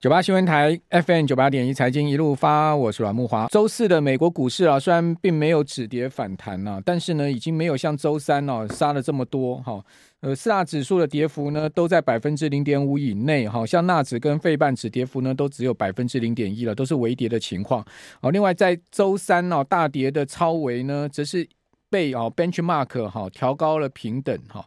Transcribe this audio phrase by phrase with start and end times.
[0.00, 3.48] 九八新闻台 FM 九八点一财经一路发，我是阮木华。
[3.48, 9.84] 周四的美国股市啊，虽然并没有止跌反弹啊，但是呢，已经没有像周三哦、杀了这么多哈。
[10.20, 13.66] 呃，四大指数的跌幅呢，都在百分之零点五以内哈。
[13.66, 17.84] 像纳指跟费半指跌幅呢，都只有百分之零点一了，都是微跌的情况。
[18.22, 21.44] 好，另外在周三哦、大跌的超微呢，则是
[21.90, 24.64] 被哦 Benchmark 哈调高了平等哈。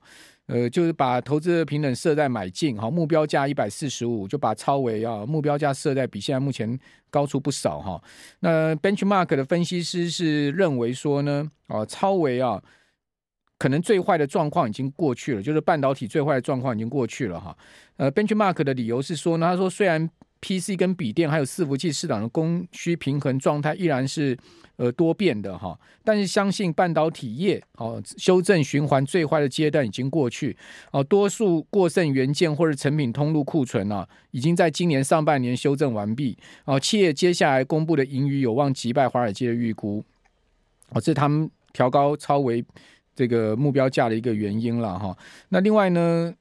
[0.51, 6.77] 呃，就是把投资的平等设在买进，哈，目标价一百四十五，就把超维啊目标价设在比现在目前
[7.09, 8.03] 高出不少哈。
[8.41, 12.61] 那 Benchmark 的分析师是认为说呢，啊，超维啊，
[13.57, 17.57] 可能最坏的状况已经过去了，就是半导体最坏的状况已经过去了哈。
[17.95, 20.09] 呃，Benchmark 的理由是说呢，他说虽然
[20.41, 24.37] PC 跟笔电还有伺服器市场的供需平衡状态依然是。
[24.77, 30.57] 呃，多变的哈，但是相信半导体业哦，修正循环最坏的阶段已经过去
[30.89, 40.03] 哦，多数过剩元件或者成品通路库存啊，已经在今年上半年修正完毕哦，企业接下来公布的盈余有望击败华尔街的预估
[40.89, 42.65] 哦，这是他们调高超维
[43.13, 45.15] 这个目标价的一个原因了哈。
[45.49, 46.33] 那另外呢，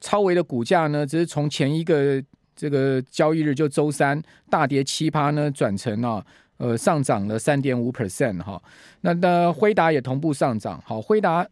[0.00, 2.24] 超维的股价呢，只是从前一个
[2.60, 6.22] 这个交易日就周三大跌七趴呢，转成啊。
[6.58, 8.62] 呃，上涨了三点五 percent 哈，
[9.00, 11.48] 那那辉达也同步上涨，好，辉达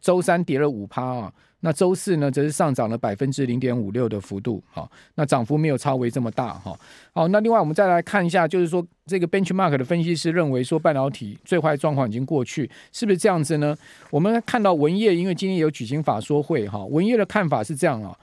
[0.00, 6.78] 周三跌了五趴啊，那周四呢则是上涨了百分之零点五六的幅度，好，那涨幅没有超微这么大哈，
[7.12, 13.76] 好，那另外我们再来看一下，就是说这个 benchmark 的分析师认为说半导体最坏状况已经过去，是不是这样子呢？
[14.08, 18.16] 我们看到文业，因为今天有举行法说会哈，文业的看法是这样啊，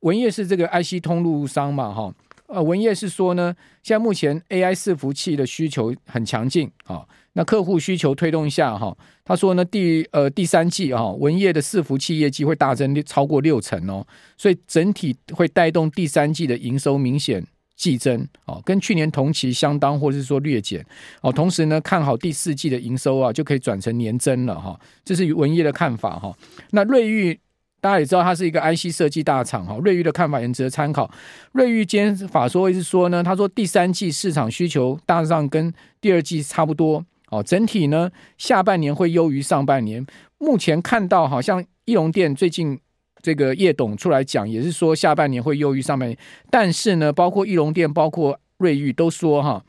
[0.00, 2.12] 文业是这个 IC 通路商嘛哈。
[2.46, 14.04] 呃，文业是说呢，现在目前 AI 伺服器的需求很强劲啊，那客户需求推动下哈，他说呢，第呃第三季啊，文业的伺服器业绩会大增超过六成哦，
[14.36, 20.84] 所以整体会带动第三季的营收明显季增哦，跟去年同期相当或者是说略减
[21.22, 26.36] 哦，同时呢，看好第四季的营收啊，就可以转成年增了哈，这是文业的看法哈，
[26.72, 27.38] 那瑞昱。
[27.80, 29.78] 大家也知道，它是一个 IC 设计大厂哈。
[29.82, 31.10] 瑞昱的看法也值得参考。
[31.52, 37.42] 瑞昱今天法说会是说呢，他说第三季市场需求大致上跟第二季差不多哦。
[37.42, 40.04] 整体呢，下半年会优于上半年。
[40.36, 42.78] 目前看到好像义隆电最近
[43.22, 46.18] 这个叶董出来讲，也是说下半年会优于上半年。
[46.50, 49.64] 但是呢，包括义隆电、包括瑞昱都说哈，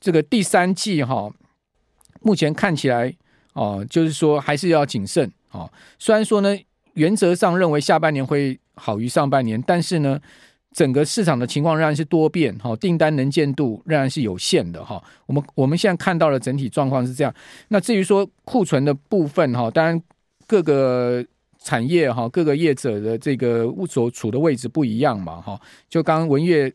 [0.00, 1.32] 这个第三季哈，
[2.22, 3.14] 目前看起来
[3.52, 5.70] 哦，就是说还是要谨慎哦。
[6.00, 6.58] 虽然说呢。
[6.94, 10.20] 原则上认为下半年会好于上半年，但是呢，
[10.72, 15.02] 整个市场的情况仍然是多变，哈，订单能见度仍然是有限的，哈。
[15.26, 17.34] 我们我们现在看到的整体状况是这样。
[17.68, 20.00] 那至于说库存的部分，哈，当然
[20.46, 21.24] 各个
[21.58, 25.60] 产业哈，各个业者的这个物所处的位置不一样嘛，哈。
[25.88, 26.72] 就刚刚文曄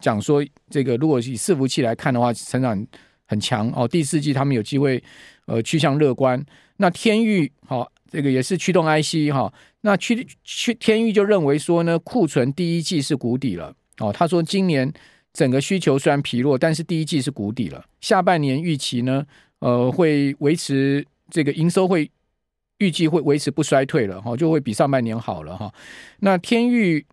[0.00, 2.86] 讲说，这个如果以伺服器来看的话，成长
[3.26, 5.02] 很强哦，第四季他们有机会
[5.46, 6.44] 呃趋向乐观。
[6.76, 7.90] 那天域好。
[8.10, 14.12] 这个也是驱动 IC 哈，那驱驱天域就认为说呢，库存第一季是谷底了哦。
[14.12, 14.92] 他说今年
[15.32, 19.26] 整个需求虽然疲弱，但是第一季是谷底了，下半年预期呢，
[19.58, 22.08] 呃，会维持这个营收会
[22.78, 25.74] 预计会维持不衰退了哈，就会比上半年好了哈。
[26.20, 27.04] 那天域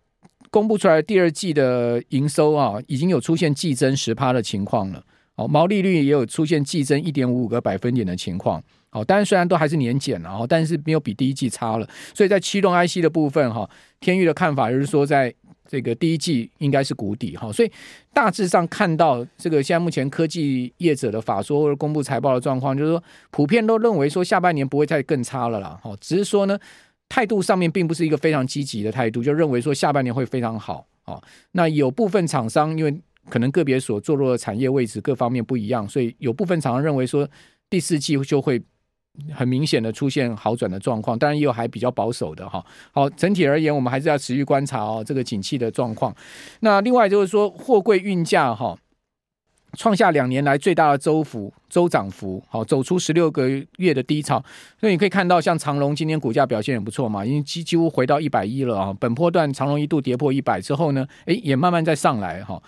[0.50, 5.04] 公布出来第二季的营收啊，已经有出现季增十趴的情况了，
[5.36, 8.62] 哦，毛利率也有出现季增一点五五个百分点的情况。
[8.90, 11.88] 哦，当然虽然都还是年减了哈，但是没有比第一季差了。
[12.14, 13.68] 所以在驱动 IC 的部分哈，
[14.00, 15.34] 天域的看法就是说，在
[15.66, 17.50] 这个第一季应该是谷底哈。
[17.50, 17.72] 所以
[18.12, 25.80] 大致上看到这个现在目前科技业者的法说或者公布财报的状况，就是说普遍都认为说下半年不会再更差了啦。
[25.82, 26.58] 哈，只是说呢，
[27.08, 30.86] 态度上面并不是一个非常积极的态度，就认为说下半年会非常好。
[31.06, 31.22] 哦，
[31.52, 32.94] 那有部分厂商因为
[33.28, 37.28] 可能个别所坐落的产业位置各方面不一样，所以有部分厂商认为说
[37.68, 38.62] 第四季就会。
[39.30, 42.64] 很明显的出现好转的状况，当然也有还比较保守的哈。
[42.92, 46.16] 好，整体而言，我们还是要持续观察哦这个景气的状况。
[46.60, 48.74] 那另外就是说，货柜运价哈
[49.74, 53.46] 创下两年来最大的周幅周涨幅，好，走出十六个
[53.76, 54.42] 月的低潮。
[54.80, 58.96] 所以你可以看到，像长荣今天股价表现也不错嘛，已经几几乎回到一百一了啊。
[58.98, 62.62] 本波段长荣一度跌破一百之后呢，诶，也慢慢在上来哈。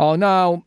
[0.00, 0.58] 好，那。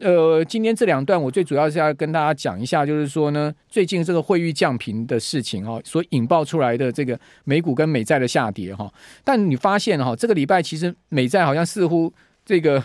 [0.00, 8.92] 呃，今天这两段我最主要是要跟大家讲一下，就是说呢，最近这个汇率降频的事情哈，所引爆出来的这个美股跟美债的下跌哈。
[9.22, 12.12] 但你发现哈，这个礼拜其实美债好像似乎
[12.44, 12.82] 这个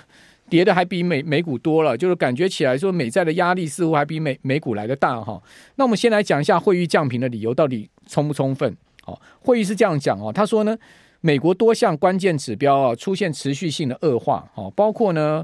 [0.47, 5.41] 跌的还比美美股多了，就是感觉起来说美债的压力似乎还比美美股来的大哈。
[5.77, 8.71] 那我们先来讲一下汇率降频的理由到底充不充分？
[9.07, 10.77] 哦，惠誉是这样讲哦，他说呢，
[11.21, 15.43] 美国多项关键指标啊出现持续性的恶化，哦，包括呢，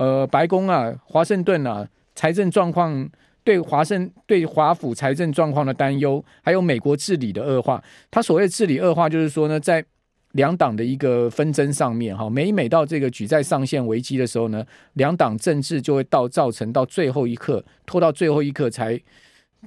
[0.00, 3.06] 呃，白宫啊、华盛顿啊，财政状况
[3.44, 7.84] 对华盛对华府财政状况的担忧，还有美国治理的恶化。
[8.10, 9.84] 他所谓治理恶化，就是说呢，在
[10.32, 14.64] 两党的一个纷争上面，哈，每每到这个举债上限危机的时候呢，
[14.94, 18.98] 两党政治就会到造成到最后一刻，拖到最后一刻才，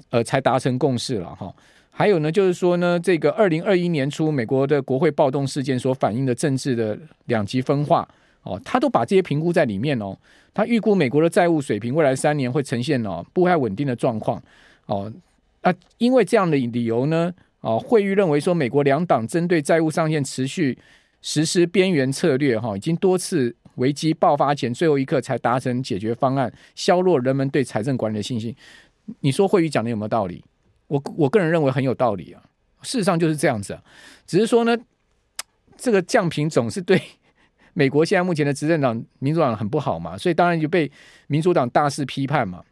[0.10, 1.54] 呃，才达成共识了，哈。
[1.92, 8.10] 还有呢，就是说呢，这个二零二一年初美国的国会暴动事件所反映的政治的两极分化
[8.44, 10.18] 哦，他都把这些评估在里面哦。
[10.54, 14.42] 他预估美国的债务水平未来三年会呈现哦不太稳定的状况
[14.86, 15.12] 哦。
[15.64, 20.78] 那因为这样的理由呢，哦，惠誉认为说，美国两党针对债务上限持续
[21.22, 28.56] 实施边缘策略哈，已经多次危机爆发前最后一刻才达成解决方案，削弱人们对财政管理的信心。
[29.22, 30.44] 你说惠誉讲的有没有道理？
[30.88, 32.44] 我我个人认为很有道理啊，
[32.84, 33.82] 事实上就是这样子啊，
[34.28, 34.78] 只是说呢，
[35.78, 37.02] 这个降频总是对
[37.74, 40.92] 美国现在目前的执政党民主党很不好嘛，所以当然就被
[41.28, 42.64] 民主党大肆批判嘛，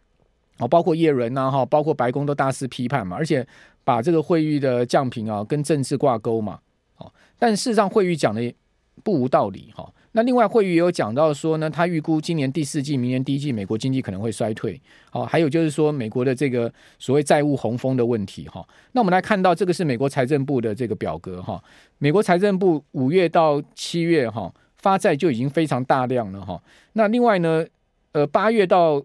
[0.59, 3.45] 哦，包括叶伦呐哈，包括白宫都大肆批判嘛，而且
[3.83, 6.59] 把这个会议的降评啊跟政治挂钩嘛，
[6.97, 8.53] 哦，但事实上会议讲的
[9.03, 9.91] 不无道理哈。
[10.13, 14.79] 那另外，会议也有讲到说呢，他预估今年第四季、明年第一季，美国经济可能会衰退。
[15.13, 18.45] 哦，还有就是说，美国的这个所谓债务洪峰的问题。
[18.49, 21.41] 哈，那我们来看到这个是美国财政部的这个表格。
[21.41, 21.63] 哈，
[21.97, 26.43] 美国财政部五月到七月哈发债就已经非常大量了。
[26.43, 26.61] 哈，
[26.93, 27.65] 那另外呢，
[28.11, 29.03] 呃，八月到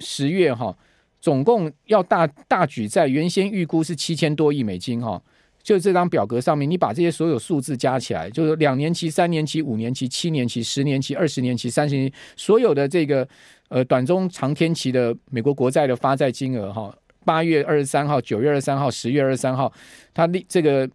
[0.00, 0.76] 十月哈，
[1.20, 5.00] 总共要大大举债，原先预估是七千多亿美金。
[5.00, 5.22] 哈。
[5.62, 13.26] 就这张表格上面，你把这些所有数字加起来，就是两年期、三年期、五年期、七年期、十年期、二十年期、三十年，所有的这个
[13.68, 16.94] 呃短中长天期的美国国债的发债金额哈，
[17.24, 19.72] 八月二十三号、九月二十三号、十月二十三号，
[20.12, 20.86] 它列这个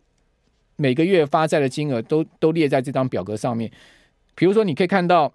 [0.76, 3.72] 每个月发债的金额都都列在这张表格上面。
[4.40, 5.32] 比如说，你可以看到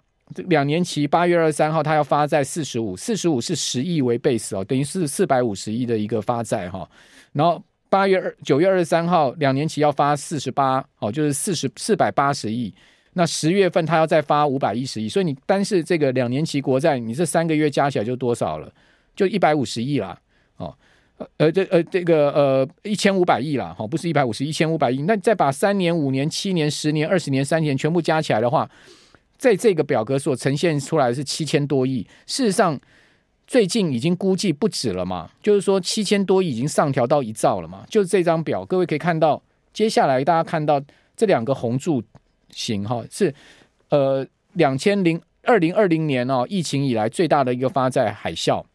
[0.47, 6.89] 两年期八月二十三号，它要发债四十五，四十五是十亿为 base 哦，等于是四百五十亿的一个发债哈，
[7.31, 7.63] 然后。
[7.87, 12.73] 八月二九月二十三号，两年期要发四十八，哦，就是四十四百八十亿。
[13.13, 18.69] 那十月份他要再发五百一十亿，所以你单是这个两年期国债，你这三个月加起来就多少了？
[19.15, 20.19] 就一百五十亿啦，
[20.57, 20.75] 哦，
[21.37, 25.01] 呃，这呃这个呃一千五百亿啦，好，不是一百五十，一千五百亿。
[25.03, 28.69] 那再把三年、五年、七年、十年、二十年、三年全部加起来的话，
[29.37, 32.05] 在这个表格所呈现出来的是七千多亿。
[32.25, 32.79] 事实上。
[33.47, 37.85] 最近已经估计不止了嘛，就是说七千多亿已经上调到一兆了嘛。
[37.87, 39.39] 就是这张表，各位可以看到，
[39.71, 40.81] 接下来大家看到
[41.15, 42.01] 这两个红柱
[42.49, 43.31] 形哈，是
[43.89, 48.65] 呃两千零二零二零年哦疫情以来最大的一个发债海啸。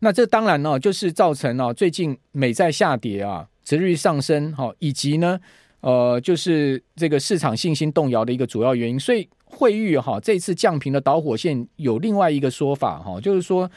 [0.00, 5.40] 那这当然呢，就是造成了最近美债下跌啊，殖率上升哈，以及呢
[5.80, 9.28] 呃就是这个市场信心动摇的一个主要原因，所以。
[9.52, 13.68] 汇率哈这次降平的导火线有另外一个说法哈，就是说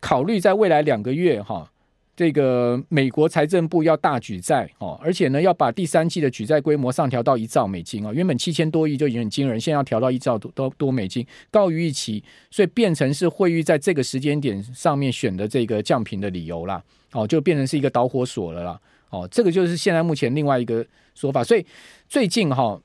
[0.00, 1.70] 考虑在未来两个月哈，
[2.16, 16.82] 这个美国财政部要大举债哦，而且呢要把第三季的举债规模上调到一兆美金啊，原本七千多亿就已经很惊人，现在要调到一兆多多多美金，高于预期，所以变成是惠誉在这个时间点上面选的这个降频的理由啦，
[17.12, 18.80] 哦，就变成是一个导火索了啦，
[19.10, 20.84] 哦，这个就是现在目前另外一个
[21.14, 21.64] 说法，所以
[22.08, 22.80] 最近哈。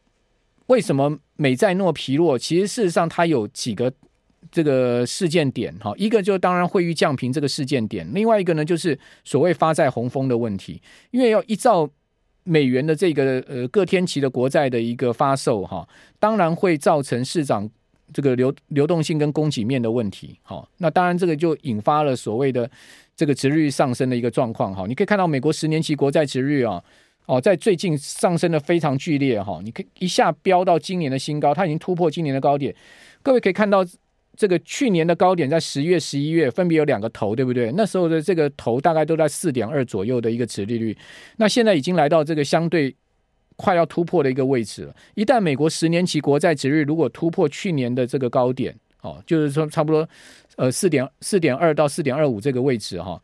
[0.68, 2.40] 为什么美债诺疲弱？
[2.40, 3.92] 其实事实上它有几个
[4.50, 11.90] 这个事件点哈，一个就当然惠誉降评这个事件点，另外一个呢就是所谓发债洪峰的问题，因为要依照
[12.44, 15.88] 美元的这个呃各天期的国债的一个发售哈，
[16.18, 17.70] 当然会造成市场
[18.14, 22.70] 这个流流动性跟供给面的问题哈，那当然这个就引发了所谓的
[23.16, 26.84] 这个殖率上升的一个状况哈，你可以看到美国十年期国债殖率啊。
[27.28, 32.76] 哦，在最近上升的非常剧烈哈，你可以一下飙到今年的新高，它已经突破今年的高点。
[33.22, 33.86] 各位可以看到，
[34.38, 37.72] 这个去年的高点在十月、十一月分别有两个头，对不对？
[37.74, 40.98] 那时候的这个头大概都在四点二左右的一个殖利率，
[41.38, 42.96] 那现在已经来到这个相对
[43.58, 44.96] 快要突破的一个位置了。
[45.16, 50.08] 一旦美国十年期国债殖利率如果突破去年的这个高点，哦，就是说差不多
[50.56, 53.22] 呃四点四点二到四点二五这个位置哈。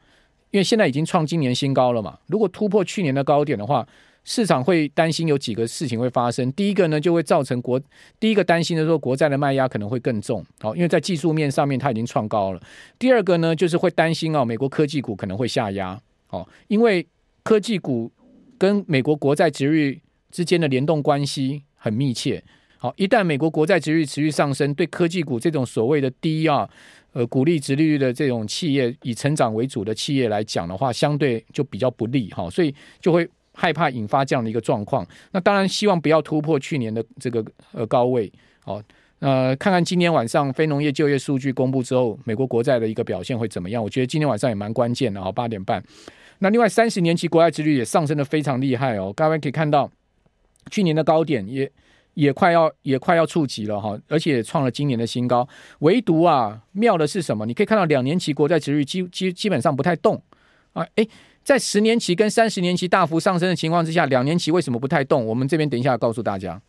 [0.52, 3.88] 因为现在已经创今年新高了嘛，如果突破去年的高点的话，
[4.30, 6.52] 市场会担心有几个事情会发生。
[6.52, 7.82] 第一个呢，就会造成国
[8.20, 12.62] 第一个担心的说，国债的卖压可能会更重，好，因为在技术面上面它已经创高了。
[13.00, 17.08] 第二个呢，就是会担心啊，美国科技股可能会下压，好，因为
[17.42, 18.12] 科技股
[18.58, 22.44] 跟美国国债殖利率之间的联动关系很密切，
[22.78, 26.70] 好，一旦美国国债殖利率持续上升，对科技股这种所谓的低啊。
[27.14, 33.28] 呃，股利殖利率的这种企业，以成长为主的企业来讲的话，相对就比较不利哈，所以就会
[33.60, 35.06] 害怕引发这样的一个状况。
[35.32, 38.32] 那当然希望不要突破去年的这个呃高位。
[38.60, 38.80] 好，
[39.20, 43.84] 呃，看看今天晚上非农业就业数据公布之后，美国国债的一个表现会怎么样？
[43.84, 45.84] 我觉得今天晚上也蛮关键的啊，八点半。
[46.40, 49.90] 那另外三十年期国债殖率也上升的非常厉害哦，各位可以看到
[50.70, 51.72] 去年的高点也
[52.14, 55.48] 也快要也快要触及了哈，而且创了今年的新高。
[55.80, 57.46] 唯独啊妙的是什么？
[57.46, 60.22] 你可以看到两年期国债殖率基基基本上不太动
[60.74, 61.10] 啊，诶，
[61.48, 65.26] 在十年期跟三十年期大幅上升的情况之下，两年期为什么不太动？
[65.26, 66.62] 我们这边等一下告诉大家。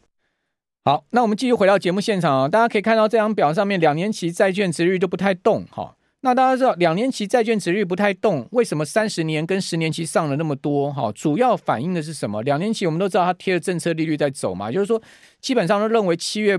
[0.85, 5.97] 好，那我们继续回到节目现场啊，大家可以看到这张表上面两年期债券殖率都不太动哈。
[6.21, 10.93] 那大家知道，两年期债券殖率不太动，为什么三十年跟十年期上了那么多？
[10.93, 12.41] 哈，主要反映的是什么？
[12.43, 15.03] 两年期我们都知道它贴着政策利率在走嘛，就是说
[15.41, 16.57] 基本上都认为七月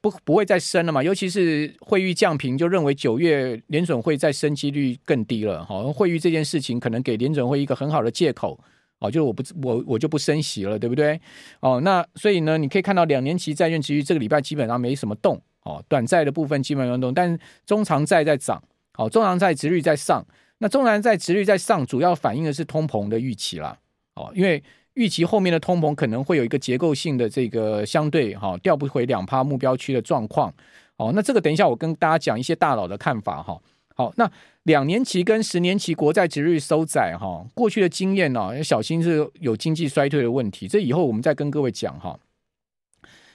[0.00, 5.64] 不不会再升了嘛，尤其是汇率降平，就认为九月联准会再升几率更低了。
[5.64, 8.58] 哈，惠誉这件事情可能给联准会一个很好的借口，
[8.98, 11.20] 哦，就是我不我我就不升息了，对不对？
[11.60, 18.62] 哦，那所以呢，你可以看到两年期债券殖率这个礼拜基本上没什么动，哦，短债的部分基本上动，但中长债在涨。
[18.94, 20.22] 好，中长债殖率在上，
[20.58, 23.78] 那中长债殖率在上，主要反映的是通膨的预期啦。
[24.14, 24.62] 哦，因为
[24.94, 30.52] 预期后面的通膨可能会有一个结构性的这个相对哈调不回两趴目标区的状况。
[30.96, 33.60] 哦，那这个等一下我跟大家讲一些大佬的看法哈。
[33.94, 34.30] 好，那
[34.62, 42.18] 两年期跟十年期国债殖率收窄哈，过去的经验呢要小心是有经济衰退的问题，这以后我们再跟各位讲哈。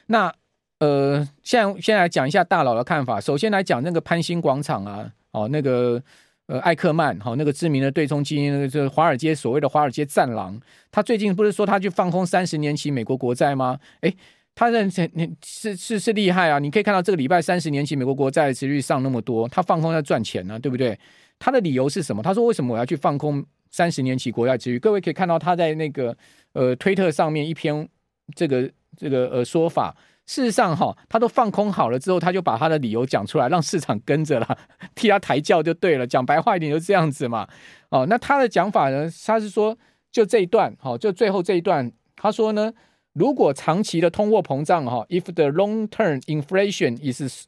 [0.07, 0.33] 那
[0.79, 3.19] 呃，现在先来讲一下大佬的看法。
[3.19, 5.11] 首先来讲那个潘兴广场啊。
[5.31, 6.01] 哦，那个
[6.47, 10.57] 呃，艾克曼，哈、那个知名的对冲基金，那个就是华尔街所谓的华尔街战狼，
[10.89, 13.77] 他最近不是说他去放空三十年期美国国债吗？
[13.99, 14.15] 诶，
[14.55, 16.57] 他认成你是是是厉害啊！
[16.57, 20.97] 你可以看到这个礼拜三十年期美国国债的殖率上那么多，他放空在赚钱呢、对不对？
[21.37, 22.23] 他的理由是什么？
[22.23, 24.79] 他说为什么我要去放空三十年期国债殖率？
[24.79, 26.15] 各位可以看到他在那个
[26.53, 27.85] 呃推特上面一篇
[28.33, 29.93] 这个这个呃说法。
[30.27, 34.57] 事实上，哈，他都放空好了之后，他就把他的理由讲出来，让市场跟着了，
[34.93, 36.05] 替他抬轿就对了。
[36.05, 37.48] 讲白话一点，就这样子嘛。
[37.89, 39.10] 哦，那他的讲法呢？
[39.25, 39.77] 他是说，
[40.12, 42.74] 就这一段，哈，就最后这一段，他说呢，
[43.13, 47.48] 如果长期的通货膨胀，哈，if the long-term inflation is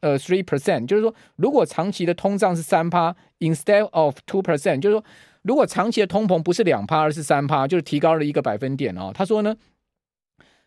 [0.00, 5.04] 呃 three percent，就是说，如果长期的通胀是三趴，instead of two percent，就是说，
[5.42, 9.12] 如果长期的通膨不是两趴，而是三趴，就是提高了一个百分点哦。
[9.14, 9.54] 他说呢，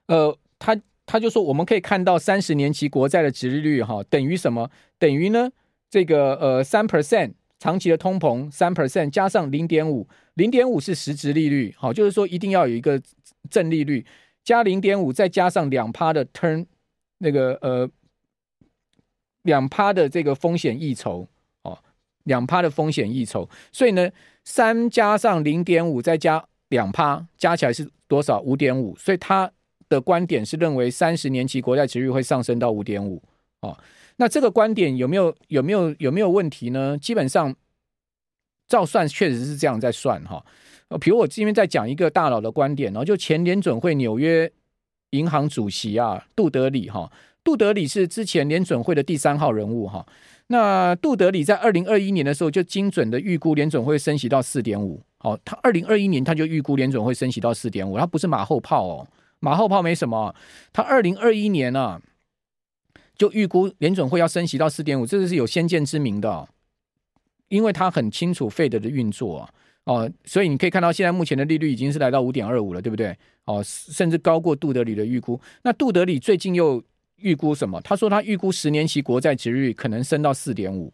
[0.05, 0.79] 呃，他。
[1.11, 4.71] 他就说，我们可以看到三十年期国债的殖利率哈，等于什么？
[4.97, 5.51] 等于呢，
[5.89, 13.01] 这个呃三 percent 长期的通膨三 percent 加上零点五，零点五是实质利率，好，就是说一定要有一个
[13.49, 14.05] 正利率
[14.45, 16.65] 加零点五，再加上两趴的 turn
[17.17, 17.89] 那个呃
[19.41, 21.27] 两趴的这个风险溢酬
[21.63, 21.77] 哦，
[22.23, 24.09] 两趴的风险溢酬，所以呢
[24.45, 28.39] 三加上零点五再加两趴，加起来是多少？
[28.39, 29.51] 五点五，所以它。
[29.91, 33.21] 的观点是认为三十年期国债殖率会上升到五点五
[33.59, 33.77] 哦，
[34.15, 36.97] 那这个观点有没有有没有有没有问题呢？
[36.97, 37.53] 基本上
[38.69, 40.43] 照算确实是这样在算哈。
[40.87, 44.49] 呃，比如我今天在讲一个大佬的观点，然后就前联准会纽约
[45.09, 47.11] 银行主席啊，杜德里哈，
[47.43, 50.05] 杜德里是之前联准会的第三号人物哈。
[50.47, 59.07] 那杜德里在二零二一年的时候就精准的预估联准会升息到四点五，好，他二零二一年他就预估联准会升息到四点五，他不是马后炮哦。
[59.41, 60.33] 马后炮没什么，
[60.71, 61.99] 他二零二一年啊，
[63.17, 66.47] 就预估联准会要升息到四点五，这个是有先见之明的，
[67.49, 69.49] 因为他很清楚费德的运作
[69.85, 73.17] 哦，所以你可以看到现在目前的利率已经是来到五点二五了，对不对？
[73.45, 75.41] 哦，甚至高过杜德里的预估。
[75.63, 76.81] 那杜德里最近又
[77.15, 77.81] 预估什么？
[77.81, 80.93] 他说他预估十年期国债殖率可能升到四点五。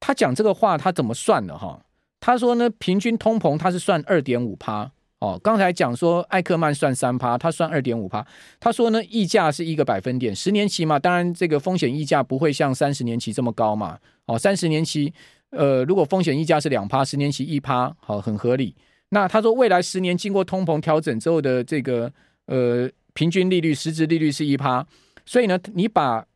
[0.00, 1.84] 他讲这个话，他怎么算的哈？
[2.18, 4.90] 他说呢，平均通膨他是算二点五趴。
[5.22, 8.26] 哦，刚才讲说艾克曼算三趴，他算二点五趴。
[8.58, 13.96] 他说呢，溢价是一个百分点，十年期嘛，当然这个风险溢价不会像三十年期这么高嘛。
[14.26, 15.14] 哦，三十年期，
[15.50, 18.74] 呃，如果风险溢价是两趴，十年期一趴，好，很合理。
[19.10, 22.12] 那他说未来十年经过通膨调整之后的这个
[22.46, 24.84] 呃平均利率，实质利率是一趴，
[25.24, 26.26] 所以呢，你把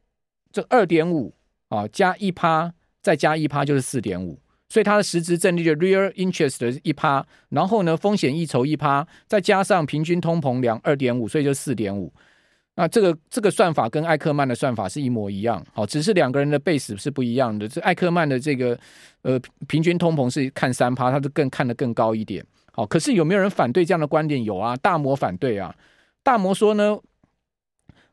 [0.52, 1.34] 这二点五
[1.70, 4.38] 啊加一趴，再加一趴就是四点五。
[4.68, 12.12] 所以它的实质正利率 real interest 一趴，然后呢，风险溢酬一趴，再加上平均通膨两二点五，所以就四点五。
[12.78, 17.66] 那这个这个算法跟艾克曼的算法是一模一样，好，只是两个人的 base 是不一样的。
[17.66, 18.78] 这艾克曼的这个
[19.22, 22.44] 呃平均通膨是看三趴，他就更看得更高一点。
[22.72, 24.44] 好，可是有没有人反对这样的观点？
[24.44, 25.74] 有啊，大摩反对啊。
[26.22, 26.98] 大摩说呢，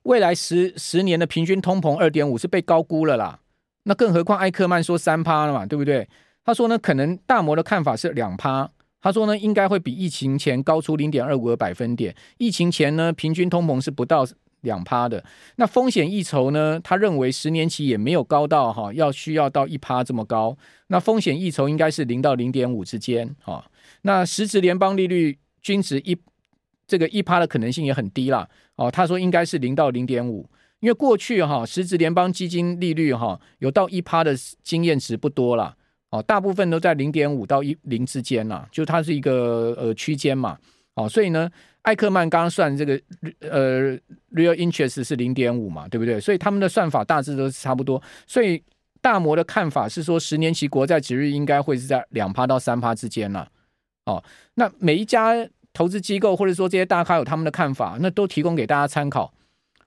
[0.04, 3.40] 未来十十年的平均通膨二点五是被高估了啦。
[3.84, 6.08] 那更何况艾克曼说三趴了嘛，对不对？
[6.46, 8.70] 他说呢，可能大摩的看法是两趴，
[9.02, 12.16] 他说呢，应该会比疫情前高出零点二五个百分点。
[12.38, 14.28] 疫情前呢，平均通膨是不到
[14.62, 15.24] 两趴的。
[15.56, 20.58] 那风险溢酬呢，他认为十年期也没有高到哈，要需要到一趴这么高。
[20.88, 23.66] 那风险溢酬应该是零到零点五之间哈。
[24.02, 26.18] 那实质联邦利率均值一
[26.86, 28.48] 这个一趴的可能性也很低啦。
[28.76, 28.92] 哦。
[28.92, 30.50] 他说应该是零到零点五，
[30.82, 35.76] 因为过去哈实质联邦基金利率哈有到一趴的经验值不多啦。
[36.14, 40.56] 哦，大部分都在零点五到一零之间呐，就它是一个呃区间嘛。
[40.94, 41.50] 哦，所以呢，
[41.82, 43.02] 艾克曼刚刚算这个
[43.40, 43.98] 呃
[44.32, 46.20] real interest 是零点五嘛，对不对？
[46.20, 48.00] 所以他们的算法大致都是差不多。
[48.28, 48.62] 所以
[49.02, 53.50] 大摩的看法是说，十年期国债值率应该会是在两趴到三趴之间了。
[54.06, 55.34] 哦，那每一家
[55.74, 59.34] 投资机构或者说这些大咖有他们的看法，那都提供给大家参考。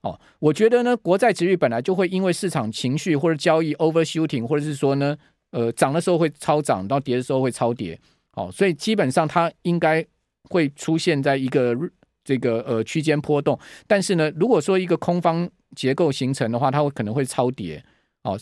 [0.00, 5.16] 哦，我觉得呢，国债值率本来就会因为市场情绪或者交易 overshooting，或者是说呢。
[5.56, 7.98] 呃，涨的时候会超涨，到跌的时候会超跌，
[8.32, 10.04] 好、哦，所以基本上它应该
[10.50, 11.74] 会出现在一个
[12.22, 13.58] 这个呃区间波动。
[13.86, 17.82] 但是呢，如果说一个空方结构形成的话，它会可能会超跌。
[18.24, 18.38] 哦，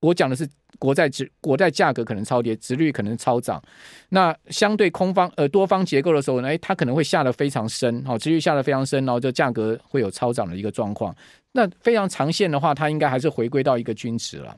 [0.00, 0.48] 我讲的是
[0.80, 3.62] 国债值国债价格可能超跌，值率可能超涨。
[4.08, 11.14] 那相对空方呃多方结构的时候呢，哎，它可能会下得非常深，好、哦，殖率下得非常深，然后就价格会有超涨的一个状况。
[11.52, 14.56] 那非常长线的话，它应该还是回归到一个均值了。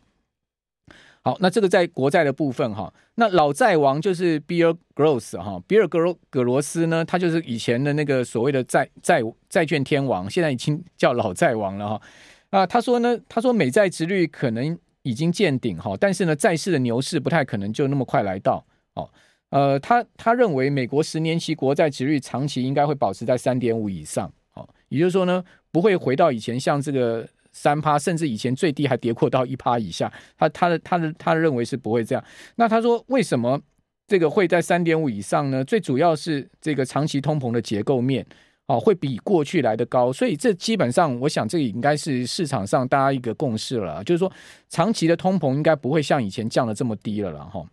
[1.28, 12.02] 好，那这个在国债的部分哈，那老债王就是比尔·格罗斯哈，比尔·格罗格罗斯呢，他就是以前的那个所谓的债债债券天王，现在已经叫老债王了哈。
[12.48, 18.64] 啊，他说呢，他说美债殖率可能已经见顶哈，但是呢，债市的牛市不太可能就那么快来到。
[18.94, 19.10] 哦，
[19.50, 27.28] 呃，他他认为美国十年期国债殖率长期应该会保持在三点五以上，哦，也就是说呢，不会回到以前像这个。
[27.58, 30.12] 三趴，甚至以前最低还跌破到一趴以下。
[30.36, 32.24] 他他的他的他认为是不会这样。
[32.54, 33.60] 那他说为什么
[34.06, 35.64] 这个会在三点五以上呢？
[35.64, 38.24] 最主要是这个长期通膨的结构面
[38.66, 40.12] 哦，会比过去来的高。
[40.12, 44.32] 所以这基本上，我想这个应该是市场上大家一个共识了，就是说
[44.68, 47.66] 长期的通膨应该不会像以前降的这么低了了哈。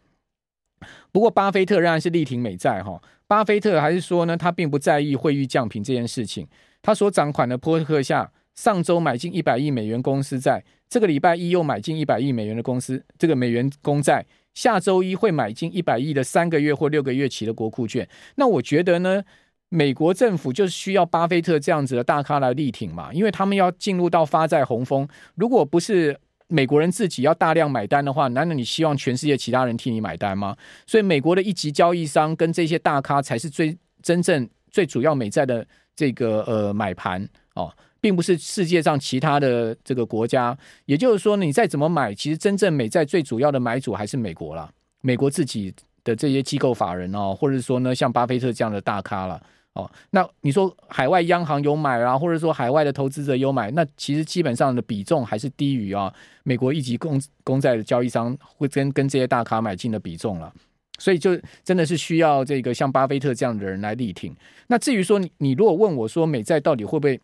[1.12, 3.00] 不过巴菲特仍然是力挺美债哈。
[3.28, 6.48] 巴菲特还是说呢，他并不在意汇率降平这件事情。
[6.82, 8.32] 他所掌管的波克夏。
[8.56, 18.08] 上周买进一百亿美元公司债，这个礼拜一又买进一百亿美元的公司，这个美元公债，下周一会买进一百亿的三个月或六个月期的国库券。
[18.36, 19.22] 那我觉得呢，
[19.68, 25.06] 美国政府就是需要巴菲特这样子的大咖来力挺嘛，因为他们要进入到发债洪峰。
[25.36, 30.56] 如果不是美国人自己要大量买单的话，难道你希望全世界其他人替你买单吗？
[30.88, 37.74] 所以美国的一级交易商跟这些大咖才是最真正最主要美债的这个呃买盘哦。
[38.06, 44.70] 并不是世界上其他的这个国家，也就是说，你再怎么买，其实真正美债最主要的买主还是美国啦，
[45.02, 49.42] 美国自己的这些机构法人哦，或者说呢，像巴菲特这样的大咖了
[49.74, 49.90] 哦。
[50.12, 56.14] 那你说海外央行有买啊，或者说海外的投资者有买，那其实基本上的比重还是低于啊
[56.44, 60.54] 美国一级公公债的交易商会跟跟这些大咖买进的比重了。
[61.00, 64.32] 所以就真的是需要这个像巴菲特这样的人来力挺。
[64.68, 67.20] 那至于说你你如果问我说美债到底会不会？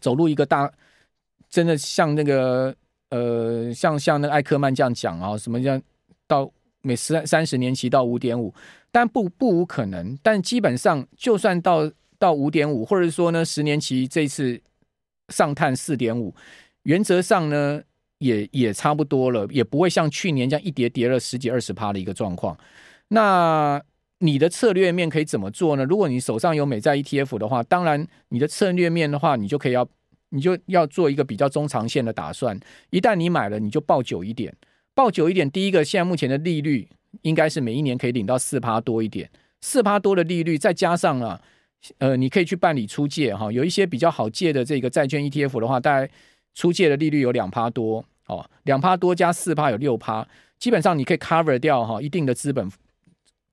[0.00, 0.70] 走入一个大，
[1.48, 2.74] 真的像那个
[3.10, 5.80] 呃，像像那个艾克曼这样讲啊，什么叫
[6.26, 6.50] 到
[6.82, 8.52] 每三三十年期到五点五，
[8.90, 10.18] 但不不无可能。
[10.22, 14.60] 但基本上，就算到到五点五，或者说呢，十年期这次
[15.28, 16.34] 上探四点五，
[16.82, 17.82] 原则上呢，
[18.18, 22.56] 也也差不多了，也不会像去年这样一跌跌了十几二十趴的一个状况。
[23.08, 23.80] 那
[24.20, 25.84] 你的策略面可以怎么做呢？
[25.84, 29.86] 如果你手上有美债 ETF 的话，当然你的策略面的话，你就可以要，
[30.30, 32.58] 你就要做一个比较中长线的打算。
[32.88, 34.54] 一旦你买了，你就抱久一点，
[34.94, 35.50] 抱久一点。
[35.50, 36.88] 第一个，现在目前的利率
[37.22, 39.28] 应该是每一年可以领到四趴多一点，
[39.60, 41.42] 四趴多的利率，再加上啊，
[41.98, 46.10] 呃，你可以去办理出借哈，有一些比较好借的这个债券 ETF 的话，大概
[46.54, 50.26] 出借的利率有两趴多哦，两趴多加四趴有六趴，
[50.58, 52.66] 基本上你可以 cover 掉哈一定的资本。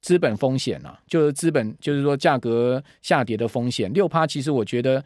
[0.04, 3.92] 资本风险啊，就是资本，就是说价格下跌的风险。
[3.94, 5.04] 六趴其实我觉得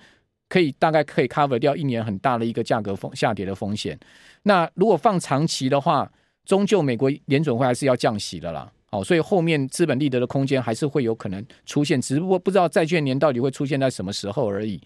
[0.49, 3.97] 可以大概可以 cover 掉一年很大的一个价格风下跌的风险。
[4.43, 6.11] 那如果放长期的话，
[6.45, 8.69] 终究美国联准会还是要降息的啦。
[8.89, 14.81] 好，所以后面资本利得的空间还是会有可能出现，只不过不知道债券年到底会出现在什么时候而已。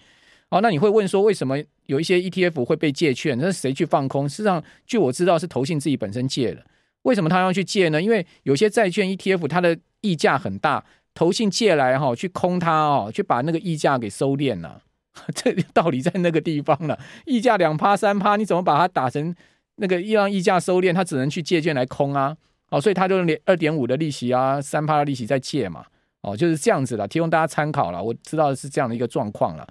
[0.49, 3.37] 好，那你会问说，为什么有一些 ETF 会被借券？
[3.37, 4.27] 那是谁去放空？
[4.27, 6.65] 事实上，据我知道是投信自己本身借的。
[7.03, 8.01] 为什么他要去借呢？
[8.01, 10.83] 因为有些债券 ETF 它的溢价很大，
[11.13, 14.81] 投信借来哈，去空它哦，去把那个溢价给收敛了。
[15.35, 16.97] 这道理在那个地方了。
[17.25, 19.35] 溢价两趴三趴，你怎么把它打成
[19.75, 20.93] 那个要让溢价收敛？
[20.93, 22.35] 他只能去借券来空啊。
[22.69, 25.83] 哦，所以他就二点五的利息啊，三趴的利息在借嘛。
[26.21, 28.01] 哦，就是这样子了，提供大家参考了。
[28.01, 29.67] 我知道是这样的一个状况了。